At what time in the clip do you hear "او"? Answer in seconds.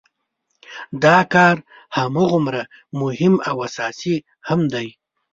3.49-3.55